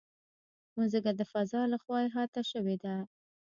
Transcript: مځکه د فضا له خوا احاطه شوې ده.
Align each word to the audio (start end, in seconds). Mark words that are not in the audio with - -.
مځکه 0.77 1.11
د 1.19 1.21
فضا 1.31 1.61
له 1.71 1.77
خوا 1.83 1.99
احاطه 2.07 2.41
شوې 2.51 2.75
ده. 2.83 2.95